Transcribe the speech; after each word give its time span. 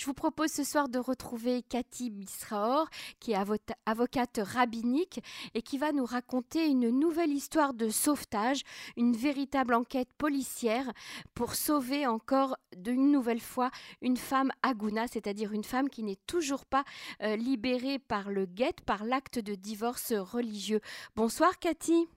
Je 0.00 0.06
vous 0.06 0.14
propose 0.14 0.50
ce 0.50 0.64
soir 0.64 0.88
de 0.88 0.98
retrouver 0.98 1.60
Cathy 1.60 2.08
Bisraor, 2.08 2.88
qui 3.18 3.32
est 3.32 3.74
avocate 3.84 4.40
rabbinique 4.42 5.20
et 5.52 5.60
qui 5.60 5.76
va 5.76 5.92
nous 5.92 6.06
raconter 6.06 6.66
une 6.68 6.88
nouvelle 6.88 7.32
histoire 7.32 7.74
de 7.74 7.90
sauvetage, 7.90 8.62
une 8.96 9.14
véritable 9.14 9.74
enquête 9.74 10.08
policière 10.16 10.90
pour 11.34 11.54
sauver 11.54 12.06
encore 12.06 12.56
d'une 12.74 13.12
nouvelle 13.12 13.42
fois 13.42 13.70
une 14.00 14.16
femme 14.16 14.52
Aguna, 14.62 15.06
c'est-à-dire 15.06 15.52
une 15.52 15.64
femme 15.64 15.90
qui 15.90 16.02
n'est 16.02 16.16
toujours 16.26 16.64
pas 16.64 16.84
euh, 17.22 17.36
libérée 17.36 17.98
par 17.98 18.30
le 18.30 18.46
guet, 18.46 18.76
par 18.86 19.04
l'acte 19.04 19.38
de 19.38 19.54
divorce 19.54 20.14
religieux. 20.14 20.80
Bonsoir 21.14 21.58
Cathy. 21.58 22.08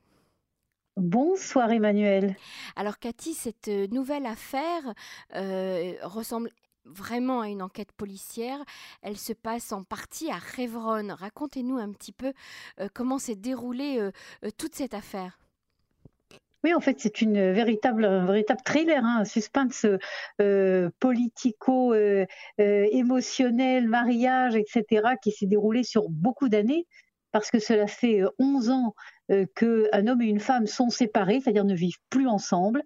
Bonsoir 0.96 1.72
Emmanuel. 1.72 2.38
Alors 2.76 3.00
Cathy, 3.00 3.34
cette 3.34 3.68
euh, 3.68 3.88
nouvelle 3.88 4.28
affaire 4.28 4.94
euh, 5.36 5.96
ressemble 6.04 6.52
vraiment 6.86 7.42
à 7.42 7.50
une 7.50 7.62
enquête 7.62 7.92
policière. 7.92 8.58
Elle 9.02 9.18
se 9.18 9.34
passe 9.34 9.72
en 9.72 9.84
partie 9.84 10.30
à 10.32 10.38
Révron. 10.38 11.16
Racontez-nous 11.16 11.78
un 11.78 11.92
petit 11.92 12.12
peu 12.12 12.34
euh, 12.80 12.88
comment 12.94 13.20
s'est 13.20 13.36
déroulée 13.36 14.10
toute 14.58 14.76
cette 14.76 14.94
affaire. 14.94 15.40
Oui, 16.64 16.74
en 16.74 16.80
fait, 16.80 17.00
c'est 17.00 17.22
une 17.22 17.52
véritable, 17.52 18.06
un 18.06 18.26
véritable 18.26 18.62
thriller, 18.64 19.04
hein, 19.04 19.20
un 19.22 19.26
suspense 19.26 19.86
politico, 21.00 21.94
émotionnel, 22.58 23.88
mariage, 23.90 24.56
etc., 24.56 25.16
qui 25.22 25.32
s'est 25.32 25.46
déroulé 25.46 25.84
sur 25.84 26.10
beaucoup 26.10 26.48
d'années 26.48 26.88
parce 27.34 27.50
que 27.50 27.60
cela 27.60 27.88
fait 27.88 28.22
11 28.40 28.70
euh, 28.70 28.72
ans 28.72 28.96
euh, 29.32 29.46
qu'un 29.56 30.08
homme 30.08 30.22
et 30.22 30.28
une 30.28 30.40
femme 30.40 30.68
sont 30.68 30.90
séparés, 30.90 31.42
c'est-à-dire 31.42 31.66
ne 31.66 31.76
vivent 31.76 32.00
plus 32.10 32.28
ensemble, 32.28 32.84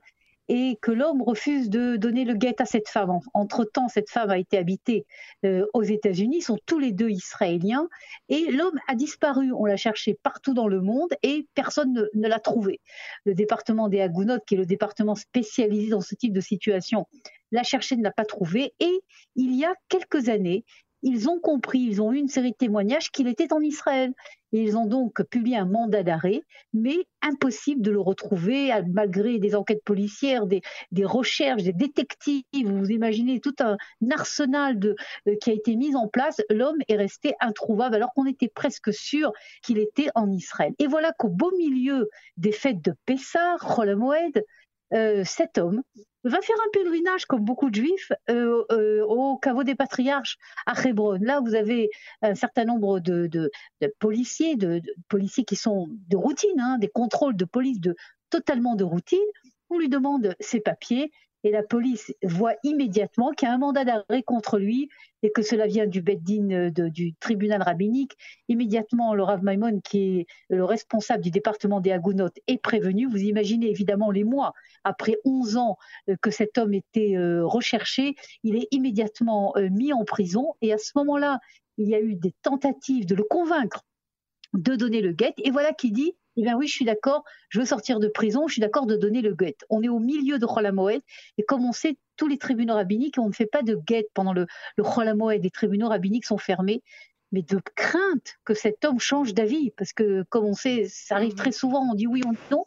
et 0.49 0.77
que 0.81 0.91
l'homme 0.91 1.21
refuse 1.21 1.69
de 1.69 1.95
donner 1.97 2.23
le 2.25 2.33
guet 2.33 2.61
à 2.61 2.65
cette 2.65 2.87
femme. 2.87 3.19
Entre-temps, 3.33 3.87
cette 3.89 4.09
femme 4.09 4.29
a 4.29 4.37
été 4.37 4.57
habitée 4.57 5.05
euh, 5.45 5.65
aux 5.73 5.83
États-Unis, 5.83 6.41
sont 6.41 6.57
tous 6.65 6.79
les 6.79 6.91
deux 6.91 7.09
israéliens, 7.09 7.87
et 8.29 8.51
l'homme 8.51 8.79
a 8.87 8.95
disparu. 8.95 9.51
On 9.51 9.65
l'a 9.65 9.77
cherché 9.77 10.17
partout 10.23 10.53
dans 10.53 10.67
le 10.67 10.81
monde 10.81 11.09
et 11.23 11.47
personne 11.53 12.07
ne, 12.13 12.27
l'a 12.27 12.39
trouvé. 12.39 12.79
Le 13.25 13.33
département 13.33 13.89
des 13.89 14.01
Agounot, 14.01 14.39
qui 14.45 14.55
est 14.55 14.57
le 14.57 14.65
département 14.65 15.15
spécialisé 15.15 15.89
dans 15.89 16.01
ce 16.01 16.15
type 16.15 16.33
de 16.33 16.41
situation, 16.41 17.07
l'a 17.51 17.63
cherché, 17.63 17.95
ne 17.95 18.03
l'a 18.03 18.11
pas 18.11 18.25
trouvé. 18.25 18.73
Et 18.79 19.01
il 19.35 19.55
y 19.55 19.65
a 19.65 19.73
quelques 19.89 20.29
années, 20.29 20.63
ils 21.07 21.29
ont 21.29 21.39
compris, 21.39 21.79
ils 21.79 22.01
ont 22.01 22.11
eu 22.11 22.17
une 22.17 22.27
série 22.27 22.51
de 22.51 22.57
témoignages 22.57 23.11
qu'il 23.11 23.27
était 23.27 23.53
en 23.53 23.61
Israël. 23.61 24.13
Ils 24.51 24.77
ont 24.77 24.85
donc 24.85 25.23
publié 25.23 25.57
un 25.57 25.65
mandat 25.65 26.03
d'arrêt, 26.03 26.41
mais 26.73 26.97
impossible 27.21 27.81
de 27.81 27.91
le 27.91 27.99
retrouver 27.99 28.71
malgré 28.87 29.39
des 29.39 29.55
enquêtes 29.55 29.83
policières, 29.83 30.47
des, 30.47 30.61
recherches, 31.03 31.63
des 31.63 31.73
détectives. 31.73 32.43
Vous 32.53 32.91
imaginez 32.91 33.39
tout 33.39 33.55
un 33.59 33.77
arsenal 34.11 34.77
euh, 34.85 35.35
qui 35.41 35.49
a 35.49 35.53
été 35.53 35.75
mis 35.75 35.95
en 35.95 36.07
place. 36.07 36.41
L'homme 36.49 36.79
est 36.89 36.97
resté 36.97 37.35
introuvable 37.39 37.95
alors 37.95 38.13
qu'on 38.13 38.25
était 38.25 38.49
presque 38.49 38.93
sûr 38.93 39.31
qu'il 39.63 39.77
était 39.79 40.09
en 40.13 40.29
Israël. 40.31 40.73
Et 40.79 40.87
voilà 40.87 41.13
qu'au 41.13 41.29
beau 41.29 41.51
milieu 41.57 42.09
des 42.35 42.51
fêtes 42.51 42.81
de 42.83 42.93
Pessah, 43.05 43.55
Chol 43.59 43.95
euh, 44.93 45.23
cet 45.25 45.57
homme 45.57 45.81
va 46.23 46.41
faire 46.41 46.55
un 46.65 46.69
pèlerinage 46.71 47.25
comme 47.25 47.43
beaucoup 47.43 47.69
de 47.69 47.75
juifs 47.75 48.11
euh, 48.29 48.63
euh, 48.71 49.03
au 49.05 49.37
caveau 49.37 49.63
des 49.63 49.75
patriarches 49.75 50.37
à 50.65 50.73
Hébron. 50.87 51.17
Là, 51.21 51.41
vous 51.41 51.55
avez 51.55 51.89
un 52.21 52.35
certain 52.35 52.65
nombre 52.65 52.99
de, 52.99 53.29
policiers, 53.99 54.55
de, 54.55 54.81
policiers 55.09 55.45
qui 55.45 55.55
sont 55.55 55.87
de 56.07 56.17
routine, 56.17 56.59
hein, 56.59 56.77
des 56.79 56.89
contrôles 56.89 57.35
de 57.35 57.45
police 57.45 57.79
de 57.79 57.95
totalement 58.29 58.75
de 58.75 58.83
routine. 58.83 59.19
On 59.69 59.79
lui 59.79 59.89
demande 59.89 60.35
ses 60.39 60.59
papiers 60.59 61.11
et 61.43 61.51
la 61.51 61.63
police 61.63 62.13
voit 62.23 62.55
immédiatement 62.63 63.31
qu'il 63.31 63.47
y 63.47 63.51
a 63.51 63.53
un 63.53 63.57
mandat 63.57 63.85
d'arrêt 63.85 64.23
contre 64.23 64.57
lui 64.57 64.89
et 65.23 65.31
que 65.31 65.41
cela 65.41 65.67
vient 65.67 65.87
du 65.87 66.01
Beddin 66.01 66.51
euh, 66.51 66.89
du 66.89 67.13
tribunal 67.15 67.61
rabbinique. 67.61 68.13
Immédiatement, 68.47 69.13
le 69.13 69.23
Rav 69.23 69.43
Maimon, 69.43 69.79
qui 69.81 70.19
est 70.19 70.27
le 70.49 70.63
responsable 70.63 71.23
du 71.23 71.31
département 71.31 71.79
des 71.79 71.91
Agounot, 71.91 72.29
est 72.47 72.61
prévenu. 72.61 73.07
Vous 73.07 73.17
imaginez 73.17 73.69
évidemment 73.69 74.11
les 74.11 74.23
mois 74.23 74.53
après 74.83 75.17
11 75.25 75.57
ans 75.57 75.77
euh, 76.09 76.15
que 76.21 76.31
cet 76.31 76.57
homme 76.57 76.73
était 76.73 77.15
euh, 77.15 77.45
recherché, 77.45 78.15
il 78.43 78.55
est 78.55 78.67
immédiatement 78.71 79.53
mis 79.71 79.93
en 79.93 80.05
prison 80.05 80.53
et 80.61 80.73
à 80.73 80.77
ce 80.77 80.91
moment-là, 80.95 81.39
il 81.77 81.87
y 81.89 81.95
a 81.95 82.01
eu 82.01 82.15
des 82.15 82.33
tentatives 82.41 83.05
de 83.05 83.15
le 83.15 83.23
convaincre 83.23 83.83
de 84.53 84.75
donner 84.75 85.01
le 85.01 85.11
guet 85.11 85.33
et 85.43 85.51
voilà 85.51 85.73
qui 85.73 85.91
dit 85.91 86.13
eh 86.37 86.43
bien 86.43 86.55
oui, 86.55 86.67
je 86.67 86.73
suis 86.73 86.85
d'accord, 86.85 87.23
je 87.49 87.59
veux 87.59 87.65
sortir 87.65 87.99
de 87.99 88.07
prison, 88.07 88.47
je 88.47 88.53
suis 88.53 88.61
d'accord 88.61 88.85
de 88.85 88.95
donner 88.95 89.21
le 89.21 89.33
guet. 89.33 89.57
On 89.69 89.81
est 89.81 89.89
au 89.89 89.99
milieu 89.99 90.37
de 90.37 90.45
Cholamoed, 90.45 91.01
et 91.37 91.43
comme 91.43 91.65
on 91.65 91.71
sait, 91.71 91.97
tous 92.15 92.27
les 92.27 92.37
tribunaux 92.37 92.75
rabbiniques, 92.75 93.17
on 93.17 93.27
ne 93.27 93.33
fait 93.33 93.47
pas 93.47 93.63
de 93.63 93.75
guet 93.75 94.07
pendant 94.13 94.33
le, 94.33 94.45
le 94.77 95.13
Moed, 95.13 95.43
les 95.43 95.49
tribunaux 95.49 95.89
rabbiniques 95.89 96.25
sont 96.25 96.37
fermés, 96.37 96.83
mais 97.31 97.41
de 97.41 97.59
crainte 97.75 98.37
que 98.45 98.53
cet 98.53 98.85
homme 98.85 98.99
change 98.99 99.33
d'avis, 99.33 99.71
parce 99.71 99.93
que 99.93 100.23
comme 100.29 100.45
on 100.45 100.53
sait, 100.53 100.85
ça 100.87 101.15
arrive 101.15 101.33
très 101.33 101.51
souvent, 101.51 101.81
on 101.91 101.95
dit 101.95 102.07
oui, 102.07 102.21
on 102.25 102.31
dit 102.31 102.39
non. 102.51 102.65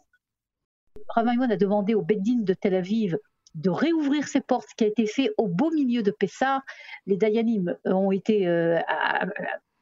Ramaimon 1.09 1.49
a 1.49 1.55
demandé 1.55 1.93
au 1.93 2.01
Beddin 2.01 2.41
de 2.41 2.53
Tel 2.53 2.75
Aviv 2.75 3.17
de 3.55 3.69
réouvrir 3.69 4.27
ses 4.27 4.41
portes, 4.41 4.67
ce 4.69 4.75
qui 4.75 4.83
a 4.83 4.87
été 4.87 5.07
fait 5.07 5.31
au 5.37 5.47
beau 5.47 5.71
milieu 5.71 6.03
de 6.03 6.11
Pessah. 6.11 6.63
Les 7.05 7.17
Dayanim 7.17 7.75
ont 7.85 8.11
été 8.11 8.47
euh, 8.47 8.79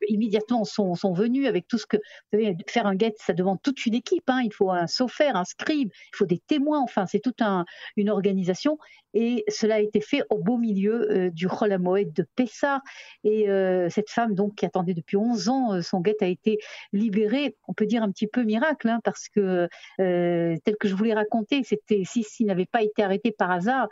immédiatement 0.08 0.64
sont, 0.66 0.96
sont, 0.96 1.14
venus 1.14 1.48
avec 1.48 1.68
tout 1.68 1.78
ce 1.78 1.86
que 1.86 1.98
vous 1.98 2.40
savez 2.40 2.56
faire 2.68 2.86
un 2.86 2.96
guet 2.96 3.14
ça 3.18 3.34
demande 3.34 3.62
toute 3.62 3.86
une 3.86 3.94
équipe 3.94 4.30
hein. 4.30 4.42
il 4.44 4.54
faut 4.54 4.72
un 4.72 4.88
sophère 4.88 5.36
un 5.36 5.46
scribe 5.46 5.90
il 5.92 6.16
faut 6.16 6.26
des 6.26 6.40
témoins 6.40 6.82
enfin 6.82 7.06
c'est 7.06 7.20
toute 7.20 7.42
un, 7.42 7.66
une 7.98 8.10
organisation 8.10 8.78
et 9.14 9.44
cela 9.48 9.76
a 9.76 9.80
été 9.80 10.02
fait 10.02 10.24
au 10.30 10.38
beau 10.38 10.58
milieu 10.58 11.12
euh, 11.12 11.30
du 11.30 11.48
Chol 11.48 11.70
de 11.70 12.26
Pessah. 12.36 12.82
Et 13.24 13.50
euh, 13.50 13.90
cette 13.90 14.10
femme 14.10 14.36
donc 14.36 14.56
qui 14.56 14.66
attendait 14.66 14.94
depuis 14.94 15.18
11 15.18 15.50
ans 15.50 15.74
euh, 15.74 15.82
son 15.82 16.02
guet 16.02 16.18
a 16.22 16.26
été 16.26 16.60
libéré 16.94 17.56
on 17.68 17.74
peut 17.74 17.86
dire 17.86 18.04
un 18.04 18.12
petit 18.12 18.28
peu 18.28 18.44
miracle 18.44 18.88
hein, 18.90 19.00
parce 19.04 19.30
que 19.30 19.68
tel 19.98 20.76
que 20.80 20.88
je 20.88 20.96
vous 20.96 21.04
l'ai 21.04 21.14
raconté 21.14 21.64
c'était 21.64 22.04
si 22.06 22.24
s'il 22.24 22.48
n'avait 22.48 22.66
pas 22.66 22.82
été 22.82 23.04
arrêté 23.04 23.32
par 23.32 23.52
hasard 23.52 23.88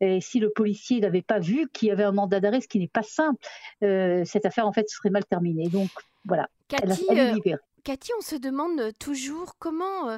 et 0.00 0.20
si 0.20 0.40
le 0.40 0.50
policier 0.50 1.00
n'avait 1.00 1.22
pas 1.22 1.38
vu 1.38 1.68
qu'il 1.72 1.88
y 1.88 1.90
avait 1.90 2.04
un 2.04 2.12
mandat 2.12 2.40
d'arrêt 2.40 2.60
ce 2.60 2.68
qui 2.68 2.78
n'est 2.78 2.88
pas 2.88 3.02
simple 3.02 3.38
cette 3.80 4.46
affaire 4.46 4.66
en 4.66 4.72
fait 4.72 4.88
serait 4.88 5.10
mal 5.10 5.24
terminée. 5.24 5.68
Donc 5.68 5.90
voilà. 6.24 6.48
Cathy, 6.68 7.06
elle, 7.10 7.58
Cathy, 7.84 8.12
on 8.16 8.22
se 8.22 8.36
demande 8.36 8.92
toujours 8.98 9.56
comment, 9.58 10.16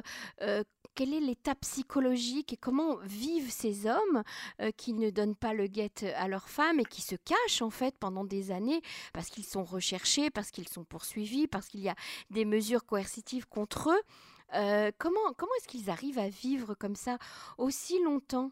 quelle 0.95 1.13
est 1.13 1.19
l'état 1.19 1.55
psychologique 1.55 2.53
et 2.53 2.57
comment 2.57 2.95
vivent 3.03 3.51
ces 3.51 3.85
hommes 3.85 4.23
euh, 4.61 4.71
qui 4.75 4.93
ne 4.93 5.09
donnent 5.09 5.35
pas 5.35 5.53
le 5.53 5.67
guet 5.67 5.91
à 6.15 6.27
leurs 6.27 6.49
femmes 6.49 6.79
et 6.79 6.85
qui 6.85 7.01
se 7.01 7.15
cachent 7.15 7.61
en 7.61 7.69
fait 7.69 7.95
pendant 7.99 8.23
des 8.23 8.51
années 8.51 8.81
parce 9.13 9.29
qu'ils 9.29 9.45
sont 9.45 9.63
recherchés, 9.63 10.29
parce 10.29 10.51
qu'ils 10.51 10.69
sont 10.69 10.85
poursuivis, 10.85 11.47
parce 11.47 11.67
qu'il 11.67 11.81
y 11.81 11.89
a 11.89 11.95
des 12.29 12.45
mesures 12.45 12.85
coercitives 12.85 13.47
contre 13.47 13.91
eux. 13.91 14.01
Euh, 14.53 14.91
comment 14.97 15.33
comment 15.37 15.51
est-ce 15.57 15.67
qu'ils 15.67 15.89
arrivent 15.89 16.19
à 16.19 16.29
vivre 16.29 16.75
comme 16.75 16.95
ça 16.95 17.17
aussi 17.57 18.01
longtemps? 18.03 18.51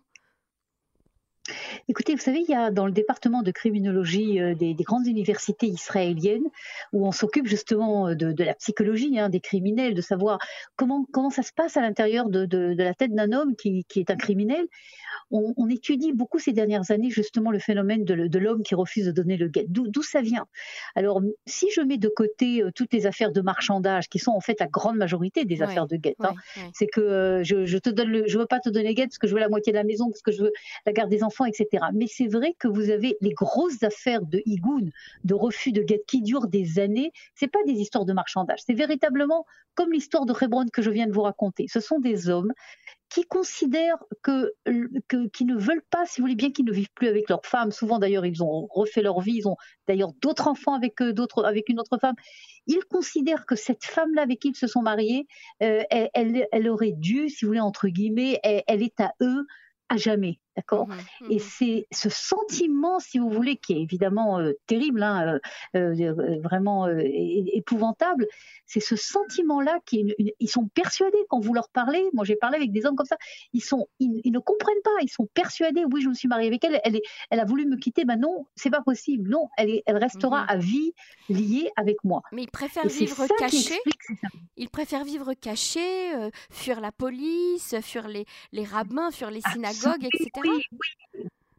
Écoutez, 1.89 2.15
vous 2.15 2.21
savez, 2.21 2.39
il 2.39 2.49
y 2.49 2.55
a 2.55 2.71
dans 2.71 2.85
le 2.85 2.93
département 2.93 3.41
de 3.41 3.51
criminologie 3.51 4.39
euh, 4.39 4.55
des, 4.55 4.73
grandes 4.75 5.07
universités 5.07 5.67
israéliennes 5.67 6.47
où 6.93 7.05
on 7.05 7.11
s'occupe 7.11 7.47
justement 7.47 8.07
euh, 8.07 8.15
de, 8.15 8.43
la 8.43 8.53
psychologie 8.53 9.19
hein, 9.19 9.27
des 9.27 9.41
criminels, 9.41 9.93
de 9.93 10.01
savoir 10.01 10.39
comment, 10.77 11.05
comment 11.11 11.29
ça 11.29 11.43
se 11.43 11.51
passe 11.51 11.75
à 11.75 11.81
l'intérieur 11.81 12.29
de, 12.29 12.47
la 12.77 12.93
tête 12.93 13.13
d'un 13.13 13.33
homme 13.33 13.55
qui, 13.57 13.85
est 13.95 14.09
un 14.09 14.15
criminel. 14.15 14.65
On, 15.31 15.67
étudie 15.67 16.13
beaucoup 16.13 16.37
ces 16.37 16.53
dernières 16.53 16.91
années 16.91 17.09
justement 17.09 17.49
le 17.49 17.57
phénomène 17.57 18.05
de, 18.05 18.37
l'homme 18.37 18.61
qui 18.61 18.75
refuse 18.75 19.07
de 19.07 19.11
donner 19.11 19.35
le 19.35 19.47
guet. 19.47 19.65
D'où 19.67 20.03
ça 20.03 20.21
vient? 20.21 20.45
Alors, 20.95 21.21
si 21.47 21.67
je 21.75 21.81
mets 21.81 21.97
de 21.97 22.07
côté 22.07 22.61
euh, 22.61 22.71
toutes 22.73 22.93
les 22.93 23.07
affaires 23.07 23.31
de 23.31 23.41
marchandage, 23.41 24.09
qui 24.09 24.19
sont 24.19 24.31
en 24.31 24.41
fait 24.41 24.59
la 24.59 24.67
grande 24.67 24.97
majorité 24.97 25.43
des 25.43 25.61
affaires 25.61 25.87
de 25.87 25.95
guet, 25.97 26.15
hein, 26.19 26.35
c'est 26.73 26.87
que 26.87 27.41
je, 27.43 27.65
je 27.65 27.77
te 27.79 27.89
donne 27.89 28.09
le, 28.09 28.27
je 28.27 28.37
veux 28.37 28.45
pas 28.45 28.59
te 28.59 28.69
donner 28.69 28.89
le 28.89 28.93
guet 28.93 29.07
parce 29.07 29.17
que 29.17 29.27
je 29.27 29.33
veux 29.33 29.39
la 29.39 29.49
moitié 29.49 29.73
de 29.73 29.77
la 29.77 29.83
maison, 29.83 30.09
parce 30.09 30.21
que 30.21 30.31
je 30.31 30.43
veux 30.43 30.51
la 30.85 30.93
garde 30.93 31.09
des 31.09 31.23
enfants 31.23 31.32
Mais 31.93 32.07
c'est 32.07 32.27
vrai 32.27 32.55
que 32.59 32.67
vous 32.67 32.89
avez 32.89 33.17
les 33.21 33.33
grosses 33.33 33.83
affaires 33.83 34.21
de 34.21 34.41
Igoun, 34.45 34.91
de 35.23 35.33
refus 35.33 35.71
de 35.71 35.81
guette 35.81 36.05
qui 36.07 36.21
durent 36.21 36.47
des 36.47 36.79
années. 36.79 37.11
C'est 37.35 37.47
pas 37.47 37.63
des 37.65 37.73
histoires 37.73 38.05
de 38.05 38.13
marchandage. 38.13 38.59
C'est 38.65 38.73
véritablement 38.73 39.45
comme 39.75 39.91
l'histoire 39.91 40.25
de 40.25 40.33
Hebron 40.39 40.65
que 40.71 40.81
je 40.81 40.89
viens 40.89 41.07
de 41.07 41.11
vous 41.11 41.21
raconter. 41.21 41.67
Ce 41.67 41.79
sont 41.79 41.99
des 41.99 42.29
hommes 42.29 42.53
qui 43.09 43.25
considèrent 43.25 44.03
que, 44.23 44.53
qui 45.33 45.45
ne 45.45 45.55
veulent 45.55 45.85
pas, 45.91 46.05
si 46.05 46.19
vous 46.19 46.25
voulez 46.25 46.35
bien, 46.35 46.51
qu'ils 46.51 46.65
ne 46.65 46.71
vivent 46.71 46.91
plus 46.95 47.07
avec 47.07 47.29
leur 47.29 47.45
femme. 47.45 47.71
Souvent 47.71 47.99
d'ailleurs, 47.99 48.25
ils 48.25 48.43
ont 48.43 48.67
refait 48.71 49.03
leur 49.03 49.19
vie, 49.21 49.35
ils 49.35 49.47
ont 49.47 49.55
d'ailleurs 49.87 50.13
d'autres 50.21 50.47
enfants 50.47 50.73
avec 50.73 51.01
d'autres, 51.01 51.43
avec 51.43 51.69
une 51.69 51.79
autre 51.79 51.99
femme. 51.99 52.15
Ils 52.65 52.83
considèrent 52.89 53.45
que 53.45 53.55
cette 53.55 53.83
femme-là 53.83 54.23
avec 54.23 54.39
qui 54.39 54.49
ils 54.49 54.55
se 54.55 54.67
sont 54.67 54.81
mariés, 54.81 55.27
euh, 55.61 55.83
elle, 55.91 56.47
elle, 56.51 56.69
aurait 56.69 56.93
dû, 56.93 57.29
si 57.29 57.45
vous 57.45 57.49
voulez 57.49 57.59
entre 57.59 57.87
guillemets, 57.87 58.39
elle 58.43 58.81
est 58.81 58.99
à 58.99 59.13
eux 59.21 59.45
à 59.89 59.97
jamais 59.97 60.39
D'accord? 60.55 60.87
Mmh 60.87 61.31
Et 61.31 61.39
c'est 61.39 61.87
ce 61.91 62.09
sentiment, 62.09 62.99
si 62.99 63.17
vous 63.17 63.29
voulez, 63.29 63.57
qui 63.57 63.73
est 63.73 63.81
évidemment 63.81 64.39
euh, 64.39 64.53
terrible, 64.67 65.01
hein, 65.01 65.39
euh, 65.75 65.95
euh, 65.99 66.39
vraiment 66.43 66.87
épouvantable, 66.87 68.27
c'est 68.65 68.79
ce 68.79 68.95
sentiment-là 68.95 69.79
qui 69.85 70.13
ils 70.39 70.49
sont 70.49 70.67
persuadés 70.67 71.25
quand 71.29 71.39
vous 71.39 71.53
leur 71.53 71.69
parlez. 71.69 72.07
Moi, 72.13 72.23
j'ai 72.23 72.35
parlé 72.35 72.57
avec 72.57 72.71
des 72.71 72.85
hommes 72.85 72.95
comme 72.95 73.07
ça. 73.07 73.17
Ils 73.53 73.63
sont, 73.63 73.87
ils, 73.99 74.31
ne 74.31 74.39
comprennent 74.39 74.81
pas. 74.83 74.91
Ils 75.01 75.09
sont 75.09 75.27
persuadés. 75.33 75.85
Oui, 75.91 76.01
je 76.01 76.09
me 76.09 76.13
suis 76.13 76.27
mariée 76.27 76.47
avec 76.47 76.63
elle. 76.63 76.79
Elle, 76.83 76.97
est, 76.97 77.03
elle 77.29 77.39
a 77.39 77.45
voulu 77.45 77.65
me 77.65 77.77
quitter. 77.77 78.05
Ben 78.05 78.17
non, 78.17 78.45
c'est 78.55 78.69
pas 78.69 78.81
possible. 78.81 79.29
Non, 79.29 79.49
elle, 79.57 79.69
est, 79.69 79.83
elle 79.85 79.97
restera 79.97 80.43
mmh 80.43 80.47
à 80.49 80.57
vie 80.57 80.93
liée 81.29 81.69
avec 81.77 82.03
moi. 82.03 82.21
Mais 82.31 82.43
ils 82.43 82.51
préfèrent 82.51 82.87
vivre 82.87 83.25
caché. 83.37 83.79
Ils 84.57 84.69
préfèrent 84.69 85.05
vivre 85.05 85.33
caché, 85.33 85.81
fuir 86.51 86.79
la 86.79 86.91
police, 86.91 87.75
fuir 87.81 88.07
les, 88.07 88.25
les 88.51 88.63
rabbins, 88.63 89.09
fuir 89.11 89.31
les 89.31 89.41
synagogues, 89.41 90.05
etc. 90.05 90.42
Oui, 90.43 90.63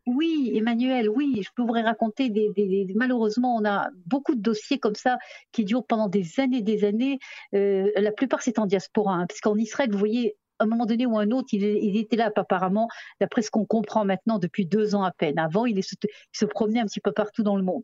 oui. 0.06 0.52
Emmanuel, 0.54 1.08
oui, 1.08 1.42
je 1.42 1.50
pourrais 1.54 1.82
raconter 1.82 2.28
des, 2.28 2.86
Malheureusement, 2.94 3.56
on 3.56 3.64
a 3.64 3.88
beaucoup 4.06 4.34
de 4.34 4.40
dossiers 4.40 4.78
comme 4.78 4.94
ça 4.94 5.18
qui 5.52 5.64
durent 5.64 5.86
pendant 5.86 6.08
des 6.08 6.40
années, 6.40 6.62
des 6.62 6.84
années. 6.84 7.18
Euh, 7.54 7.90
la 7.96 8.12
plupart, 8.12 8.42
c'est 8.42 8.58
en 8.58 8.66
diaspora, 8.66 9.14
hein, 9.14 9.26
puisqu'en 9.26 9.56
Israël, 9.56 9.90
vous 9.90 9.98
voyez, 9.98 10.36
à 10.58 10.64
un 10.64 10.66
moment 10.66 10.86
donné 10.86 11.06
ou 11.06 11.18
un 11.18 11.30
autre, 11.30 11.48
il, 11.52 11.96
était 11.96 12.16
là 12.16 12.30
apparemment, 12.34 12.88
d'après 13.20 13.42
ce 13.42 13.50
qu'on 13.50 13.64
comprend 13.64 14.04
maintenant 14.04 14.38
depuis 14.38 14.66
deux 14.66 14.94
ans 14.94 15.02
à 15.02 15.10
peine. 15.10 15.38
Avant, 15.38 15.66
il, 15.66 15.80
se 15.82 16.44
promenait 16.44 16.80
un 16.80 16.86
petit 16.86 17.00
peu 17.00 17.12
partout 17.12 17.42
dans 17.42 17.56
le 17.56 17.62
monde. 17.62 17.82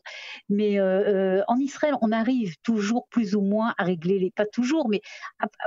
Mais 0.48 0.78
euh, 0.78 1.38
euh, 1.38 1.42
en 1.48 1.56
Israël, 1.56 1.94
on 2.00 2.12
arrive 2.12 2.56
toujours 2.62 3.06
plus 3.08 3.34
ou 3.34 3.40
moins 3.40 3.74
à 3.78 3.84
régler 3.84 4.18
les, 4.18 4.30
pas 4.30 4.46
toujours, 4.46 4.88
mais 4.88 5.00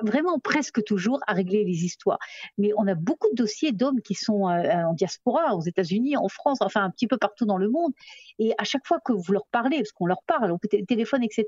vraiment 0.03 0.39
presque 0.39 0.83
toujours 0.83 1.19
à 1.27 1.33
régler 1.33 1.63
les 1.63 1.85
histoires. 1.85 2.19
Mais 2.57 2.71
on 2.77 2.87
a 2.87 2.95
beaucoup 2.95 3.29
de 3.31 3.35
dossiers 3.35 3.71
d'hommes 3.71 4.01
qui 4.01 4.15
sont 4.15 4.47
euh, 4.47 4.83
en 4.83 4.93
diaspora, 4.93 5.55
aux 5.55 5.61
États-Unis, 5.61 6.17
en 6.17 6.29
France, 6.29 6.59
enfin 6.61 6.83
un 6.83 6.89
petit 6.89 7.07
peu 7.07 7.17
partout 7.17 7.45
dans 7.45 7.57
le 7.57 7.69
monde. 7.69 7.91
Et 8.39 8.53
à 8.57 8.63
chaque 8.63 8.85
fois 8.87 8.99
que 9.03 9.13
vous 9.13 9.31
leur 9.31 9.45
parlez, 9.51 9.77
parce 9.77 9.91
qu'on 9.91 10.05
leur 10.05 10.23
parle, 10.23 10.51
on 10.51 10.57
téléphone, 10.57 11.23
etc., 11.23 11.45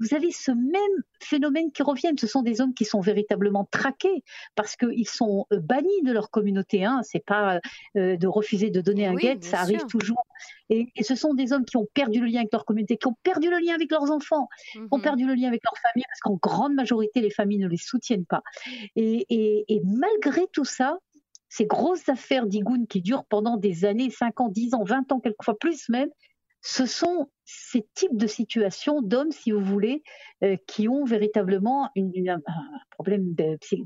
vous 0.00 0.14
avez 0.14 0.32
ce 0.32 0.50
même 0.50 1.02
phénomène 1.20 1.70
qui 1.72 1.82
revient. 1.82 2.12
Ce 2.18 2.26
sont 2.26 2.42
des 2.42 2.60
hommes 2.60 2.74
qui 2.74 2.84
sont 2.84 3.00
véritablement 3.00 3.66
traqués 3.70 4.24
parce 4.54 4.76
que 4.76 4.85
ils 4.94 5.08
sont 5.08 5.46
euh, 5.52 5.60
bannis 5.60 6.02
de 6.04 6.12
leur 6.12 6.30
communauté. 6.30 6.84
Hein. 6.84 7.00
C'est 7.02 7.24
pas 7.24 7.60
euh, 7.96 8.16
de 8.16 8.26
refuser 8.26 8.70
de 8.70 8.80
donner 8.80 9.06
un 9.06 9.14
guet, 9.14 9.38
ça 9.40 9.60
arrive 9.60 9.86
toujours. 9.86 10.24
Et, 10.70 10.88
ce 11.00 11.14
sont 11.14 11.34
des 11.34 11.52
hommes 11.52 11.64
qui 11.64 11.76
ont 11.76 11.86
perdu 11.94 12.20
le 12.20 12.26
lien 12.26 12.40
avec 12.40 12.52
leur 12.52 12.64
communauté, 12.64 12.96
qui 12.96 13.06
ont 13.06 13.16
perdu 13.22 13.50
le 13.50 13.58
lien 13.58 13.74
avec 13.74 13.90
leurs 13.90 14.10
enfants, 14.10 14.48
qui 14.72 14.78
ont 14.90 14.98
mhm. 14.98 15.02
perdu 15.02 15.26
le 15.26 15.34
lien 15.34 15.48
avec 15.48 15.62
leur 15.64 15.76
famille, 15.78 16.04
parce 16.08 16.20
qu'en 16.20 16.36
grande 16.36 16.74
majorité, 16.74 17.20
les 17.20 17.30
familles 17.30 17.58
ne 17.58 17.68
les 17.68 17.76
soutiennent 17.76 18.26
pas. 18.26 18.42
Et, 18.96 19.80
malgré 19.84 20.46
tout 20.52 20.64
ça, 20.64 20.98
ces 21.48 21.66
grosses 21.66 22.08
affaires 22.08 22.46
d'Igoun 22.46 22.86
qui 22.86 23.00
durent 23.00 23.24
pendant 23.24 23.56
des 23.56 23.84
années, 23.84 24.10
5 24.10 24.40
ans, 24.40 24.48
10 24.48 24.74
ans, 24.74 24.84
20 24.84 25.12
ans, 25.12 25.20
quelquefois 25.20 25.56
plus 25.58 25.88
même, 25.88 26.08
ce 26.66 26.84
sont 26.84 27.30
ces 27.44 27.86
types 27.94 28.16
de 28.16 28.26
situations 28.26 29.00
d'hommes, 29.00 29.30
si 29.30 29.52
vous 29.52 29.60
voulez, 29.60 30.02
euh, 30.42 30.56
qui 30.66 30.88
ont 30.88 31.04
véritablement 31.04 31.90
un 31.96 32.40
problème 32.90 33.36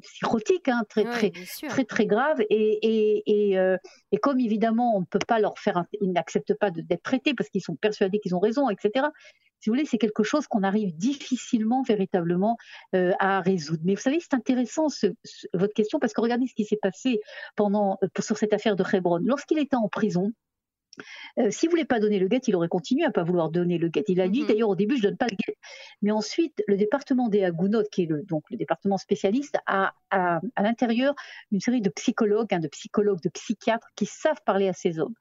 psychotique 0.02 0.66
hein, 0.68 0.82
très, 0.88 1.04
très, 1.04 1.30
très, 1.68 1.84
très, 1.84 2.06
grave. 2.06 2.40
Et, 2.48 3.22
et, 3.26 3.58
euh, 3.58 3.76
et, 4.12 4.16
comme 4.16 4.40
évidemment, 4.40 4.96
on 4.96 5.00
ne 5.00 5.04
peut 5.04 5.18
pas 5.28 5.40
leur 5.40 5.58
faire, 5.58 5.84
ils 6.00 6.10
n'acceptent 6.10 6.54
pas 6.54 6.70
d'être 6.70 7.02
traités 7.02 7.34
parce 7.34 7.50
qu'ils 7.50 7.60
sont 7.60 7.76
persuadés 7.76 8.18
qu'ils 8.18 8.34
ont 8.34 8.40
raison, 8.40 8.70
etc. 8.70 9.08
Si 9.60 9.68
vous 9.68 9.74
voulez, 9.74 9.84
c'est 9.84 9.98
quelque 9.98 10.22
chose 10.22 10.46
qu'on 10.46 10.62
arrive 10.62 10.96
difficilement, 10.96 11.82
véritablement, 11.82 12.56
euh, 12.94 13.12
à 13.18 13.42
résoudre. 13.42 13.82
Mais 13.84 13.94
vous 13.94 14.00
savez, 14.00 14.20
c'est 14.20 14.32
intéressant 14.32 14.86
votre 15.52 15.74
question 15.74 15.98
parce 15.98 16.14
que 16.14 16.22
regardez 16.22 16.46
ce 16.46 16.54
qui 16.54 16.64
s'est 16.64 16.78
passé 16.80 17.20
pendant 17.56 17.98
sur 18.20 18.38
cette 18.38 18.54
affaire 18.54 18.74
de 18.74 18.84
Hebron. 18.90 19.18
Lorsqu'il 19.22 19.58
était 19.58 19.76
en 19.76 19.88
prison, 19.88 20.32
euh, 21.38 21.50
S'il 21.50 21.68
ne 21.68 21.70
voulait 21.70 21.84
pas 21.84 22.00
donner 22.00 22.18
le 22.18 22.28
guet, 22.28 22.40
il 22.46 22.56
aurait 22.56 22.68
continué 22.68 23.04
à 23.04 23.10
pas 23.10 23.22
vouloir 23.22 23.50
donner 23.50 23.78
le 23.78 23.88
guet. 23.88 24.04
Il 24.08 24.20
a 24.20 24.28
dit 24.28 24.42
mhm. 24.42 24.48
d'ailleurs 24.48 24.68
au 24.68 24.76
début, 24.76 24.96
je 24.96 25.02
donne 25.02 25.16
pas 25.16 25.26
le 25.30 25.36
guet. 25.36 25.56
Mais 26.02 26.10
ensuite, 26.10 26.62
le 26.66 26.76
département 26.76 27.28
des 27.28 27.44
Agounot, 27.44 27.84
qui 27.90 28.02
est 28.02 28.06
le, 28.06 28.22
donc 28.22 28.44
le 28.50 28.56
département 28.56 28.98
spécialiste, 28.98 29.58
a, 29.66 29.92
à 30.10 30.40
l'intérieur 30.58 31.14
une 31.52 31.60
série 31.60 31.80
de 31.80 31.90
psychologues, 31.90 32.52
hein, 32.52 32.58
de 32.58 32.68
psychologues, 32.68 33.20
de 33.22 33.28
psychiatres 33.28 33.88
qui 33.94 34.06
savent 34.06 34.42
parler 34.44 34.68
à 34.68 34.72
ces 34.72 34.98
hommes. 34.98 35.14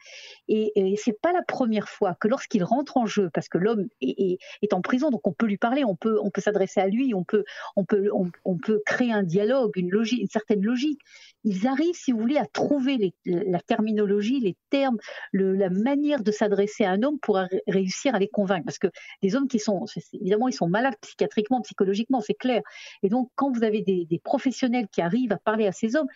Et, 0.47 0.71
et 0.75 0.95
c'est 0.97 1.19
pas 1.19 1.31
la 1.31 1.43
première 1.43 1.89
fois 1.89 2.15
que 2.19 2.27
lorsqu'il 2.27 2.63
rentre 2.63 2.97
en 2.97 3.05
jeu, 3.05 3.29
parce 3.33 3.49
que 3.49 3.57
l'homme 3.57 3.87
est, 4.01 4.39
est, 4.61 4.73
en 4.73 4.81
prison, 4.81 5.09
donc 5.09 5.27
on 5.27 5.33
peut 5.33 5.45
lui 5.45 5.57
parler, 5.57 5.83
on 5.83 5.95
peut, 5.95 6.19
on 6.21 6.29
peut 6.29 6.41
s'adresser 6.41 6.79
à 6.79 6.87
lui, 6.87 7.13
on 7.13 7.23
peut, 7.23 7.43
on 7.75 7.85
peut, 7.85 8.09
on, 8.45 8.57
peut 8.57 8.81
créer 8.85 9.11
un 9.11 9.23
dialogue, 9.23 9.71
une 9.75 9.89
logique, 9.89 10.21
une 10.21 10.29
certaine 10.29 10.63
logique. 10.63 10.99
Ils 11.43 11.67
arrivent, 11.67 11.95
si 11.95 12.11
vous 12.11 12.19
voulez, 12.19 12.37
à 12.37 12.45
trouver 12.45 13.13
la 13.25 13.59
terminologie, 13.61 14.39
les 14.39 14.55
termes, 14.69 14.97
la 15.33 15.69
manière 15.69 16.21
de 16.21 16.31
s'adresser 16.31 16.83
à 16.83 16.91
un 16.91 17.03
homme 17.03 17.19
pour 17.19 17.39
réussir 17.67 18.15
à 18.15 18.19
les 18.19 18.27
convaincre. 18.27 18.65
Parce 18.65 18.79
que 18.79 18.87
les 19.21 19.35
hommes 19.35 19.47
qui 19.47 19.59
sont, 19.59 19.85
évidemment, 20.13 20.47
ils 20.47 20.53
sont 20.53 20.67
malades 20.67 20.95
psychiatriquement, 21.01 21.61
psychologiquement, 21.61 22.21
c'est 22.21 22.33
clair. 22.33 22.61
Et 23.03 23.09
donc, 23.09 23.29
quand 23.35 23.51
vous 23.51 23.63
avez 23.63 23.81
des, 23.81 24.21
professionnels 24.23 24.87
qui 24.91 25.01
arrivent 25.01 25.31
à 25.31 25.37
parler 25.37 25.65
à 25.65 25.71
ces 25.71 25.95
hommes, 25.95 26.07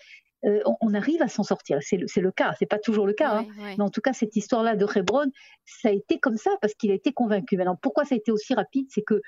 euh, 0.46 0.62
on, 0.82 0.94
arrive 0.94 1.22
à 1.22 1.28
s'en 1.28 1.44
sortir. 1.44 1.80
C'est 1.82 1.98
le, 1.98 2.08
le, 2.16 2.32
cas. 2.32 2.54
C'est 2.60 2.66
pas 2.66 2.80
toujours 2.80 3.08
le 3.08 3.14
cas. 3.14 3.40
Hein. 3.40 3.46
Mais 3.58 3.82
en 3.82 3.90
tout 3.90 4.02
cas, 4.02 4.14
cette 4.14 4.36
histoire-là 4.36 4.76
de 4.76 4.86
Hebron, 4.96 5.32
ça 5.66 5.90
a 5.90 5.92
été 5.92 6.20
comme 6.20 6.38
ça 6.38 6.52
parce 6.62 6.74
qu'il 6.74 6.92
a 6.92 6.94
été 6.94 7.14
convaincu. 7.14 7.58
Maintenant, 7.58 7.78
pourquoi 7.82 8.06
ça 8.06 8.16
a 8.16 8.18
été 8.18 8.32
aussi 8.32 8.54
rapide? 8.54 8.88
C'est 8.90 9.04
que 9.04 9.22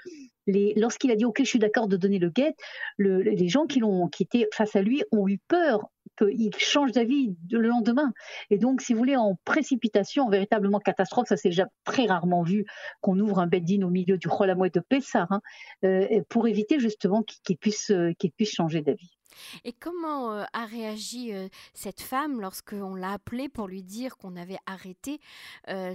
lorsqu'il 0.47 1.11
a 1.11 1.15
dit 1.15 1.25
OK, 1.25 1.37
je 1.39 1.45
suis 1.45 1.59
d'accord 1.59 1.87
de 1.87 1.97
donner 1.97 2.19
le 2.19 2.29
guet, 2.29 2.55
les 2.97 3.47
gens 3.47 3.65
qui, 3.65 3.79
l'ont, 3.79 4.07
qui 4.07 4.23
étaient 4.23 4.47
face 4.53 4.75
à 4.75 4.81
lui 4.81 5.03
ont 5.11 5.27
eu 5.27 5.39
peur 5.47 5.89
qu'il 6.17 6.55
change 6.57 6.91
d'avis 6.91 7.35
le 7.51 7.67
lendemain. 7.67 8.13
Et 8.49 8.57
donc, 8.57 8.81
si 8.81 8.93
vous 8.93 8.99
voulez, 8.99 9.15
en 9.15 9.37
précipitation, 9.43 10.25
en 10.25 10.29
véritablement 10.29 10.79
catastrophe, 10.79 11.27
ça 11.27 11.37
s'est 11.37 11.49
déjà 11.49 11.67
très 11.83 12.05
rarement 12.05 12.43
vu 12.43 12.65
qu'on 13.01 13.19
ouvre 13.19 13.39
un 13.39 13.47
beddin 13.47 13.81
au 13.83 13.89
milieu 13.89 14.17
du 14.17 14.27
Cholamouet 14.27 14.69
de 14.69 14.79
Pessar, 14.79 15.31
hein, 15.31 15.41
euh, 15.83 16.21
pour 16.29 16.47
éviter 16.47 16.79
justement 16.79 17.23
qu'il 17.23 17.57
puisse, 17.57 17.91
euh, 17.91 18.13
qu'il 18.17 18.31
puisse 18.31 18.53
changer 18.53 18.81
d'avis. 18.81 19.14
Et 19.63 19.73
comment 19.73 20.31
euh, 20.33 20.43
a 20.53 20.65
réagi 20.65 21.31
cette 21.73 22.01
femme 22.01 22.41
lorsqu'on 22.41 22.95
l'a 22.95 23.13
appelée 23.13 23.49
pour 23.49 23.67
lui 23.67 23.83
dire 23.83 24.17
qu'on 24.17 24.35
avait 24.35 24.57
arrêté 24.65 25.19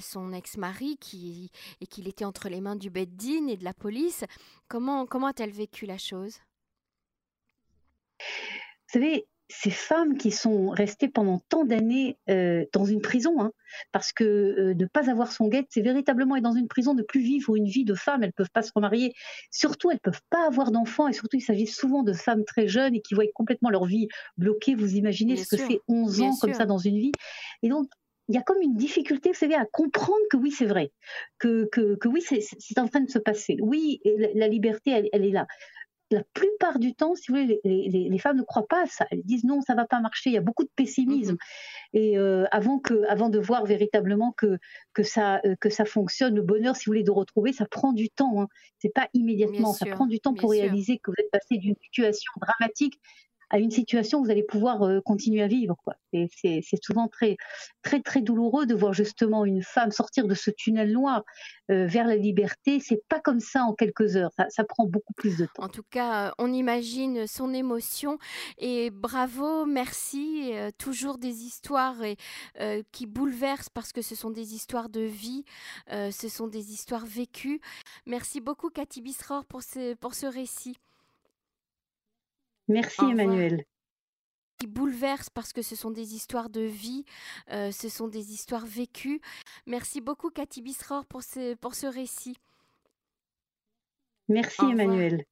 son 0.00 0.32
ex-mari 0.32 0.96
qui, 0.98 1.50
et 1.80 1.86
qu'il 1.86 2.08
était 2.08 2.24
entre 2.24 2.48
les 2.48 2.60
mains 2.60 2.76
du 2.76 2.90
Beddin 2.90 3.46
et 3.48 3.56
de 3.56 3.64
la 3.64 3.74
police? 3.74 4.24
Comment, 4.68 5.06
comment 5.06 5.28
a-t-elle 5.28 5.50
vécu 5.50 5.86
la 5.86 5.98
chose? 5.98 6.38
Vous 8.18 8.92
savez, 9.00 9.26
ces 9.50 9.70
femmes 9.70 10.16
qui 10.16 10.30
sont 10.30 10.70
restées 10.70 11.08
pendant 11.08 11.40
tant 11.48 11.64
d'années 11.64 12.16
euh, 12.28 12.64
dans 12.72 12.84
une 12.84 13.00
prison, 13.00 13.40
hein, 13.40 13.52
parce 13.92 14.12
que 14.12 14.24
euh, 14.24 14.74
ne 14.74 14.86
pas 14.86 15.10
avoir 15.10 15.32
son 15.32 15.48
guet, 15.48 15.66
c'est 15.70 15.80
véritablement 15.80 16.36
être 16.36 16.42
dans 16.42 16.54
une 16.54 16.68
prison, 16.68 16.94
ne 16.94 17.02
plus 17.02 17.20
vivre 17.20 17.56
une 17.56 17.66
vie 17.66 17.84
de 17.84 17.94
femme, 17.94 18.22
elles 18.22 18.30
ne 18.30 18.34
peuvent 18.34 18.50
pas 18.52 18.62
se 18.62 18.72
remarier, 18.74 19.12
surtout 19.50 19.90
elles 19.90 19.98
ne 20.04 20.10
peuvent 20.10 20.22
pas 20.30 20.46
avoir 20.46 20.70
d'enfants, 20.70 21.08
et 21.08 21.12
surtout 21.12 21.36
il 21.36 21.42
s'agit 21.42 21.66
souvent 21.66 22.02
de 22.02 22.12
femmes 22.12 22.44
très 22.44 22.68
jeunes 22.68 22.94
et 22.94 23.00
qui 23.00 23.14
voient 23.14 23.24
complètement 23.34 23.70
leur 23.70 23.84
vie 23.84 24.08
bloquée, 24.38 24.74
vous 24.74 24.94
imaginez 24.94 25.36
ce 25.36 25.56
que 25.56 25.62
c'est 25.62 25.80
11 25.88 26.20
ans 26.22 26.36
comme 26.40 26.54
ça 26.54 26.66
dans 26.66 26.78
une 26.78 26.98
vie, 26.98 27.12
et 27.62 27.68
donc 27.68 27.88
il 28.28 28.36
y 28.36 28.38
a 28.38 28.42
comme 28.42 28.62
une 28.62 28.76
difficulté, 28.76 29.30
vous 29.30 29.34
savez, 29.34 29.56
à 29.56 29.64
comprendre 29.64 30.20
que 30.30 30.36
oui, 30.36 30.52
c'est 30.52 30.66
vrai, 30.66 30.92
que, 31.40 31.68
que, 31.72 31.96
que 31.96 32.06
oui, 32.06 32.22
c'est 32.22 32.78
en 32.78 32.86
train 32.86 33.00
de 33.00 33.10
se 33.10 33.18
passer. 33.18 33.56
Oui, 33.60 34.00
la, 34.34 34.46
liberté, 34.46 34.92
elle, 34.92 35.08
elle, 35.12 35.24
est 35.24 35.32
là 35.32 35.48
la 36.10 36.24
plupart 36.34 36.78
du 36.78 36.94
temps, 36.94 37.14
si 37.14 37.30
vous 37.30 37.38
voulez, 37.38 37.60
les, 37.64 38.18
femmes 38.18 38.38
ne 38.38 38.42
croient 38.42 38.66
pas 38.66 38.82
à 38.82 38.86
ça. 38.86 39.06
Elles 39.10 39.22
disent 39.22 39.44
non, 39.44 39.60
ça 39.60 39.74
va 39.74 39.86
pas 39.86 40.00
marcher. 40.00 40.30
Il 40.30 40.32
y 40.32 40.38
a 40.38 40.42
beaucoup 40.42 40.64
de 40.64 40.70
pessimisme. 40.74 41.34
Mm-hmm. 41.34 41.98
Et 41.98 42.18
euh, 42.18 42.44
avant 42.50 42.78
que, 42.78 43.04
avant 43.08 43.28
de 43.28 43.38
voir 43.38 43.64
véritablement 43.64 44.32
que 44.32 44.58
que 44.92 45.02
ça 45.02 45.40
euh, 45.44 45.54
que 45.60 45.70
ça 45.70 45.84
fonctionne, 45.84 46.34
le 46.34 46.42
bonheur, 46.42 46.76
si 46.76 46.86
vous 46.86 46.90
voulez, 46.90 47.04
de 47.04 47.10
retrouver, 47.10 47.52
ça 47.52 47.66
prend 47.66 47.92
du 47.92 48.10
temps. 48.10 48.42
Hein. 48.42 48.48
C'est 48.78 48.92
pas 48.92 49.08
immédiatement. 49.14 49.72
ça 49.72 49.86
prend 49.86 50.06
du 50.06 50.20
temps 50.20 50.34
pour 50.34 50.50
réaliser 50.50 50.98
que 50.98 51.10
vous 51.10 51.16
êtes 51.18 51.30
passé 51.30 51.58
d'une 51.58 51.76
situation 51.76 52.32
dramatique 52.40 53.00
à 53.50 53.58
une 53.58 53.70
situation 53.70 54.20
où 54.20 54.24
vous 54.24 54.30
allez 54.30 54.44
pouvoir 54.44 54.82
euh, 54.82 55.00
continuer 55.00 55.42
à 55.42 55.48
vivre. 55.48 55.76
Et 56.12 56.28
c'est, 56.34 56.62
souvent 56.82 57.08
très, 57.08 57.36
très, 57.82 58.00
très 58.00 58.22
douloureux 58.22 58.66
de 58.66 58.74
voir 58.74 58.92
justement 58.92 59.44
une 59.44 59.62
femme 59.62 59.90
sortir 59.90 60.26
de 60.26 60.34
ce 60.34 60.50
tunnel 60.50 60.92
noir 60.92 61.24
euh, 61.70 61.86
vers 61.86 62.06
la 62.06 62.16
liberté. 62.16 62.80
C'est 62.80 63.02
pas 63.08 63.20
comme 63.20 63.40
ça 63.40 63.64
en 63.64 63.74
quelques 63.74 64.16
heures. 64.16 64.30
Ça, 64.48 64.64
prend 64.64 64.86
beaucoup 64.86 65.12
plus 65.14 65.36
de 65.36 65.46
temps. 65.46 65.64
En 65.64 65.68
tout 65.68 65.82
cas, 65.90 66.28
euh, 66.28 66.32
on 66.38 66.52
imagine 66.52 67.26
son 67.26 67.52
émotion. 67.52 68.18
Et 68.58 68.90
bravo, 68.90 69.66
merci. 69.66 70.52
toujours 70.78 71.18
des 71.18 71.44
histoires 71.44 71.96
qui 72.92 73.06
bouleversent 73.06 73.68
parce 73.68 73.92
que 73.92 74.02
ce 74.02 74.14
sont 74.14 74.30
des 74.30 74.54
histoires 74.54 74.88
de 74.88 75.00
vie, 75.00 75.44
ce 75.88 76.28
sont 76.28 76.46
des 76.46 76.72
histoires 76.72 77.06
vécues. 77.06 77.60
Merci 78.06 78.40
beaucoup, 78.40 78.70
Cathy 78.70 79.00
Bisror, 79.00 79.44
pour 79.44 79.62
ce, 79.62 79.94
pour 79.94 80.14
ce 80.14 80.26
récit. 80.26 80.76
Merci 82.70 83.02
Emmanuel. 83.02 83.64
Qui 84.58 84.68
bouleverse 84.68 85.28
parce 85.28 85.52
que 85.52 85.60
ce 85.60 85.74
sont 85.74 85.90
des 85.90 86.14
histoires 86.14 86.50
de 86.50 86.60
vie, 86.60 87.04
euh, 87.50 87.72
ce 87.72 87.88
sont 87.88 88.06
des 88.06 88.32
histoires 88.32 88.64
vécues. 88.64 89.20
Merci 89.66 90.00
beaucoup 90.00 90.30
Cathy 90.30 90.62
Bisror 90.62 91.04
pour 91.06 91.24
ce, 91.24 91.54
pour 91.56 91.74
ce 91.74 91.86
récit. 91.86 92.36
Merci 94.28 94.62
Emmanuel. 94.62 95.24